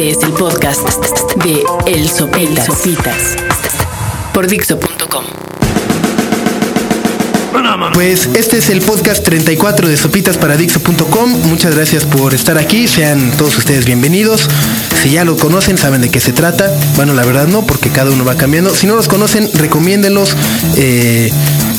[0.00, 3.36] Este es el podcast de El Sopitas, Sopitas
[4.32, 5.24] por Dixo.com.
[7.92, 11.30] Pues este es el podcast 34 de Sopitas para Dixo.com.
[11.50, 12.88] Muchas gracias por estar aquí.
[12.88, 14.48] Sean todos ustedes bienvenidos.
[15.02, 16.72] Si ya lo conocen, saben de qué se trata.
[16.96, 18.74] Bueno, la verdad no, porque cada uno va cambiando.
[18.74, 20.34] Si no los conocen, recomiéndenlos.
[20.78, 21.30] Eh,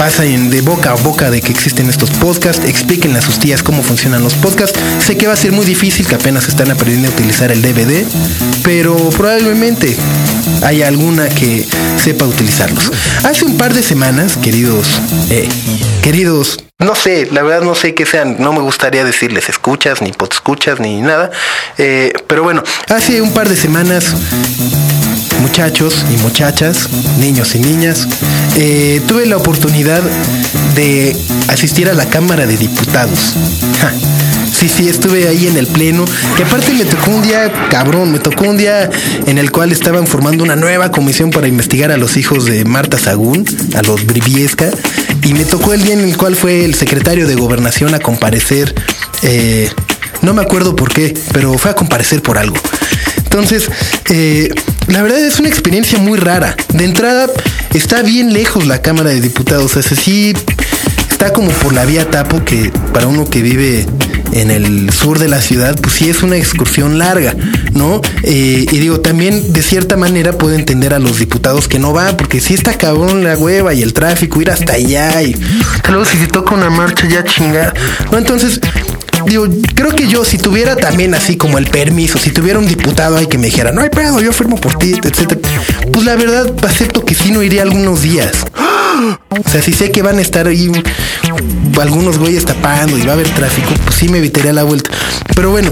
[0.01, 2.65] pasen de boca a boca de que existen estos podcasts.
[2.67, 4.79] Explíquenle a sus tías cómo funcionan los podcasts.
[4.97, 8.03] Sé que va a ser muy difícil, que apenas están aprendiendo a utilizar el DVD,
[8.63, 9.95] pero probablemente
[10.63, 11.67] haya alguna que
[12.03, 12.91] sepa utilizarlos.
[13.23, 14.87] Hace un par de semanas, queridos,
[15.29, 15.47] eh,
[16.01, 20.11] queridos, no sé, la verdad no sé qué sean, no me gustaría decirles escuchas, ni
[20.31, 21.29] escuchas ni nada,
[21.77, 24.15] eh, pero bueno, hace un par de semanas
[25.39, 28.07] muchachos y muchachas, niños y niñas,
[28.57, 30.01] eh, tuve la oportunidad
[30.75, 31.15] de
[31.49, 33.35] asistir a la Cámara de Diputados.
[34.51, 38.19] Sí, sí, estuve ahí en el pleno, que aparte me tocó un día cabrón, me
[38.19, 38.89] tocó un día
[39.25, 42.99] en el cual estaban formando una nueva comisión para investigar a los hijos de Marta
[42.99, 44.69] Sagún, a los Briviesca,
[45.23, 48.75] y me tocó el día en el cual fue el secretario de gobernación a comparecer,
[49.23, 49.69] eh,
[50.21, 52.57] no me acuerdo por qué, pero fue a comparecer por algo.
[53.17, 53.69] Entonces,
[54.09, 54.49] eh,
[54.91, 56.55] la verdad es una experiencia muy rara.
[56.73, 57.27] De entrada,
[57.73, 59.75] está bien lejos la Cámara de Diputados.
[59.75, 60.33] O sí
[61.09, 63.85] está como por la vía Tapo, que para uno que vive
[64.33, 67.35] en el sur de la ciudad, pues sí es una excursión larga,
[67.73, 68.01] ¿no?
[68.23, 72.15] Eh, y digo, también de cierta manera puedo entender a los diputados que no va,
[72.17, 75.35] porque si está cabrón la hueva y el tráfico, ir hasta allá y
[75.89, 77.73] luego si se toca una marcha ya chingar,
[78.11, 78.17] ¿no?
[78.17, 78.59] Entonces,
[79.27, 83.17] digo, creo que yo si tuviera también así como el permiso, si tuviera un diputado
[83.17, 85.41] ahí que me dijera, no hay pedo, yo firmo por ti, etcétera,
[85.91, 88.31] pues la verdad acepto que sí no iría algunos días.
[89.29, 90.71] O sea, si sé que van a estar ahí
[91.79, 94.91] algunos güeyes tapando y va a haber tráfico, pues sí me evitaría la vuelta.
[95.35, 95.71] Pero bueno,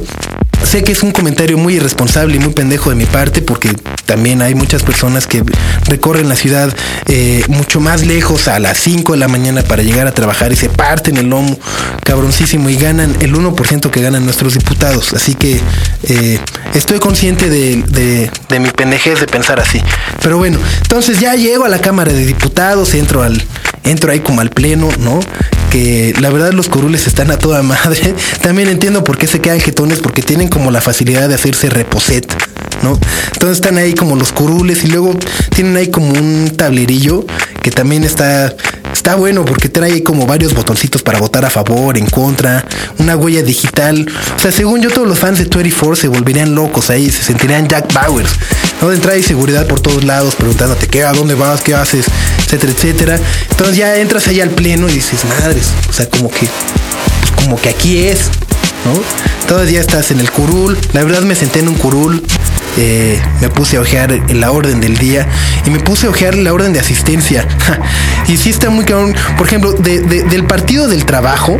[0.63, 3.71] sé que es un comentario muy irresponsable y muy pendejo de mi parte porque
[4.09, 5.43] también hay muchas personas que
[5.85, 10.07] recorren la ciudad eh, mucho más lejos a las 5 de la mañana para llegar
[10.07, 11.59] a trabajar y se parten el lomo
[12.03, 15.13] cabroncísimo y ganan el 1% que ganan nuestros diputados.
[15.13, 15.61] Así que
[16.07, 16.39] eh,
[16.73, 17.83] estoy consciente de,
[18.49, 19.79] de, mi pendejez de pensar así.
[20.23, 23.39] Pero bueno, entonces ya llego a la Cámara de Diputados, entro al
[23.83, 25.19] entro ahí como al pleno, ¿no?
[25.69, 28.15] Que la verdad los curules están a toda madre.
[28.41, 32.25] También entiendo por qué se quedan jetones, porque tienen como la facilidad de hacerse reposet,
[32.83, 32.97] ¿no?
[33.33, 35.17] Entonces están ahí como los curules y luego
[35.55, 37.25] tienen ahí como un tablerillo
[37.61, 38.55] que también está
[38.93, 42.65] está bueno porque trae como varios botoncitos para votar a favor, en contra,
[42.97, 44.05] una huella digital.
[44.35, 47.67] O sea, según yo todos los fans de 24 se volverían locos ahí, se sentirían
[47.67, 48.31] Jack Bowers.
[48.81, 48.89] ¿no?
[48.89, 52.05] De entrada y seguridad por todos lados, preguntándote qué, a dónde vas, qué haces,
[52.45, 53.19] etcétera, etcétera.
[53.51, 57.61] Entonces ya entras ahí al pleno y dices, madres, o sea, como que, pues como
[57.61, 58.19] que aquí es,
[58.85, 59.47] ¿no?
[59.47, 60.77] Todavía estás en el curul.
[60.93, 62.23] La verdad me senté en un curul.
[62.77, 65.27] Eh, me puse a ojear la orden del día
[65.65, 67.47] y me puse a ojear la orden de asistencia.
[68.27, 69.15] y sí está muy cabrón.
[69.37, 71.57] Por ejemplo, de, de, del partido del trabajo,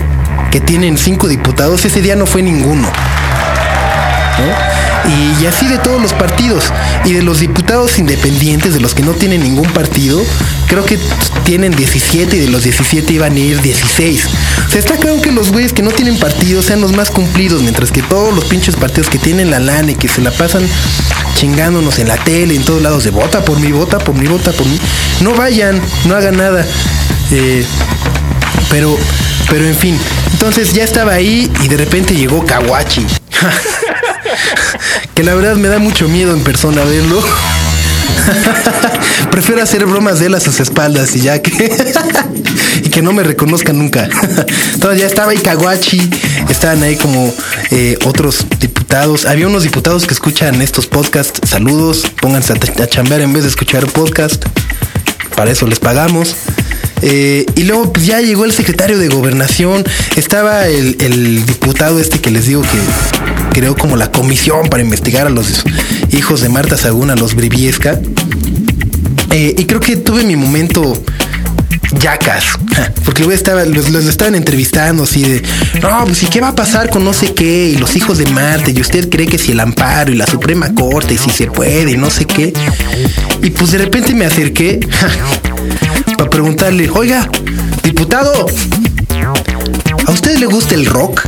[0.51, 2.87] que tienen cinco diputados, ese día no fue ninguno.
[2.87, 4.78] ¿no?
[5.07, 6.65] Y, así de todos los partidos.
[7.05, 10.21] Y de los diputados independientes, de los que no tienen ningún partido,
[10.67, 10.99] creo que
[11.43, 14.25] tienen 17 y de los 17 iban a ir 16.
[14.67, 17.61] O sea, está claro que los güeyes que no tienen partido sean los más cumplidos,
[17.61, 20.67] mientras que todos los pinches partidos que tienen la lana y que se la pasan
[21.35, 24.51] chingándonos en la tele, en todos lados de vota por mí, vota por mí, vota
[24.51, 24.79] por mí.
[25.21, 26.65] No vayan, no hagan nada.
[27.31, 27.65] Eh,
[28.69, 28.97] pero,
[29.49, 29.97] pero en fin.
[30.33, 33.05] Entonces ya estaba ahí y de repente llegó Kawachi.
[35.15, 37.23] que la verdad me da mucho miedo en persona verlo.
[39.31, 41.51] Prefiero hacer bromas de él a sus espaldas y ya que.
[42.83, 44.09] y que no me reconozcan nunca.
[44.73, 46.09] Entonces ya estaba ahí Kawachi,
[46.49, 47.33] estaban ahí como
[47.71, 49.25] eh, otros diputados.
[49.25, 51.39] Había unos diputados que escuchan estos podcasts.
[51.47, 54.45] Saludos, pónganse a, a chambear en vez de escuchar podcast.
[55.35, 56.35] Para eso les pagamos.
[57.01, 59.83] Eh, y luego pues, ya llegó el secretario de gobernación,
[60.15, 62.77] estaba el, el, diputado este que les digo que
[63.59, 65.65] creó como la comisión para investigar a los
[66.13, 67.99] hijos de Marta Sagún, a los Briviesca.
[69.31, 70.97] Eh, y creo que tuve mi momento
[71.99, 72.45] yacas,
[73.03, 75.43] porque estaba, los, los, estaban entrevistando así de,
[75.81, 78.27] no, pues y qué va a pasar con no sé qué, y los hijos de
[78.27, 81.47] Marte, y usted cree que si el amparo y la Suprema Corte, y si se
[81.47, 82.53] puede, y no sé qué.
[83.43, 84.79] Y pues de repente me acerqué
[86.17, 87.27] para preguntarle, oiga,
[87.83, 88.45] diputado,
[90.05, 91.27] ¿a usted le gusta el rock?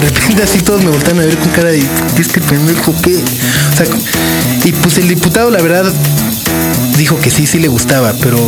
[0.00, 1.86] De repente así todos me voltean a ver con cara de,
[2.18, 3.16] este pendejo qué?
[3.16, 3.86] O sea,
[4.64, 5.92] y pues el diputado la verdad
[6.96, 8.38] dijo que sí, sí le gustaba, pero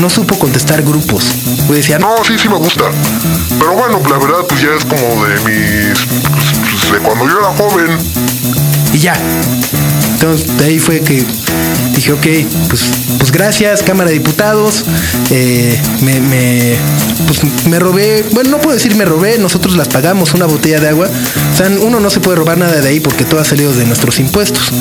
[0.00, 1.24] no supo contestar grupos.
[1.68, 2.86] Pues decía, no, sí, sí me gusta.
[3.56, 6.06] Pero bueno, la verdad pues ya es como de mis...
[6.06, 8.65] Pues, de cuando yo era joven.
[8.96, 9.14] Y ya.
[10.14, 11.22] Entonces de ahí fue que
[11.94, 12.26] dije, ok,
[12.68, 12.82] pues,
[13.18, 14.84] pues gracias, Cámara de Diputados.
[15.30, 16.76] Eh, me, me,
[17.26, 20.88] pues me robé, bueno, no puedo decir me robé, nosotros las pagamos, una botella de
[20.88, 21.08] agua.
[21.52, 23.84] O sea, uno no se puede robar nada de ahí porque todo ha salido de
[23.84, 24.72] nuestros impuestos.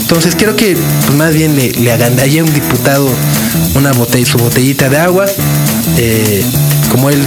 [0.00, 0.76] Entonces quiero que
[1.06, 3.08] pues, más bien le, le agandallé a un diputado
[3.74, 5.26] una botella, su botellita de agua.
[5.98, 6.44] Eh,
[6.90, 7.22] como él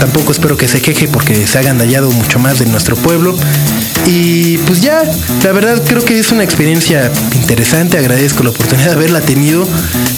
[0.00, 3.36] tampoco espero que se queje porque se ha agandallado mucho más de nuestro pueblo.
[4.04, 5.02] Y pues ya,
[5.42, 9.66] la verdad creo que es una experiencia interesante, agradezco la oportunidad de haberla tenido,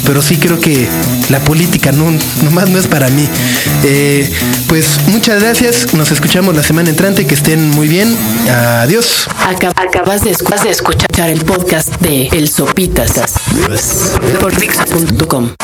[0.04, 0.88] pero sí creo que
[1.28, 3.28] la política no, nomás no es para mí.
[3.84, 4.30] Eh,
[4.68, 8.16] pues muchas gracias, nos escuchamos la semana entrante, que estén muy bien,
[8.50, 9.28] adiós.
[9.40, 13.12] Acabas de, escuchar el podcast de El Sopitas
[14.40, 15.58] por Dixo.com.